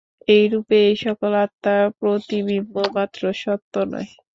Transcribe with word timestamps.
এইরূপে 0.29 0.77
এই 0.87 0.95
সকল 1.05 1.31
আত্মা 1.43 1.71
প্রতিবিম্ব 1.99 2.75
মাত্র, 2.95 3.21
সত্য 3.41 3.73
নয়। 3.91 4.09